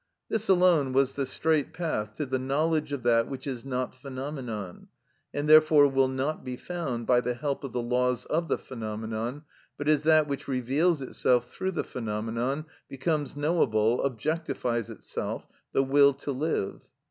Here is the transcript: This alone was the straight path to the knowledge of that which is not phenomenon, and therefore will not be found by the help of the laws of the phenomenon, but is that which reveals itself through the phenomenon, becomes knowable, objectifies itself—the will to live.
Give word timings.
This 0.29 0.49
alone 0.49 0.93
was 0.93 1.13
the 1.13 1.27
straight 1.27 1.73
path 1.73 2.15
to 2.15 2.25
the 2.25 2.39
knowledge 2.39 2.91
of 2.91 3.03
that 3.03 3.27
which 3.27 3.45
is 3.45 3.63
not 3.63 3.93
phenomenon, 3.93 4.87
and 5.31 5.47
therefore 5.47 5.87
will 5.87 6.07
not 6.07 6.43
be 6.43 6.57
found 6.57 7.05
by 7.05 7.21
the 7.21 7.35
help 7.35 7.63
of 7.63 7.71
the 7.71 7.83
laws 7.83 8.25
of 8.25 8.47
the 8.47 8.57
phenomenon, 8.57 9.43
but 9.77 9.87
is 9.87 10.01
that 10.01 10.27
which 10.27 10.47
reveals 10.47 11.03
itself 11.03 11.51
through 11.51 11.73
the 11.73 11.83
phenomenon, 11.83 12.65
becomes 12.89 13.35
knowable, 13.37 13.99
objectifies 14.03 14.89
itself—the 14.89 15.83
will 15.83 16.15
to 16.15 16.31
live. 16.31 16.89